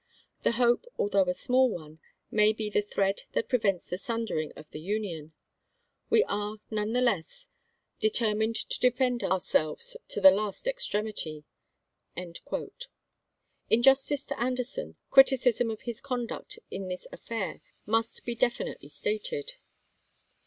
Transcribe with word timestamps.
The 0.41 0.53
hope, 0.53 0.85
although 0.97 1.25
a 1.27 1.33
small 1.35 1.69
one, 1.69 1.99
may 2.31 2.53
be 2.53 2.71
the 2.71 2.81
thread 2.81 3.21
that 3.33 3.47
pre 3.47 3.59
Fo8ter 3.59 3.61
t0 3.61 3.61
vents 3.61 3.87
the 3.89 3.97
sundering 3.99 4.51
of 4.55 4.67
the 4.71 4.79
Union. 4.79 5.33
We 6.09 6.23
are 6.23 6.57
none 6.71 6.87
j^fSn. 6.89 6.93
the 6.93 7.01
less 7.01 7.49
determined 7.99 8.55
to 8.55 8.79
defend 8.79 9.23
ourselves 9.23 9.95
to 10.07 10.19
the 10.19 10.31
last 10.31 10.67
i'., 10.67 10.71
p*. 10.71 10.71
m' 10.71 10.73
extremity." 10.73 11.43
In 13.69 13.83
justice, 13.83 14.25
to 14.25 14.39
Anderson, 14.39 14.95
criticism 15.11 15.69
of 15.69 15.81
his 15.81 16.01
conduct 16.01 16.57
in 16.71 16.87
this 16.87 17.05
affair 17.11 17.61
must 17.85 18.25
be 18.25 18.33
definitely 18.33 18.89
stated. 18.89 19.53